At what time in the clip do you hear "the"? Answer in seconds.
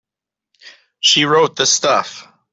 1.57-1.67